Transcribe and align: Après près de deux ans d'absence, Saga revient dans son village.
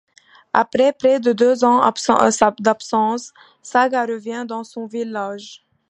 Après 0.53 0.93
près 0.93 1.19
de 1.19 1.31
deux 1.31 1.63
ans 1.63 1.79
d'absence, 2.57 3.29
Saga 3.61 4.05
revient 4.07 4.45
dans 4.47 4.63
son 4.63 4.87
village. 4.87 5.63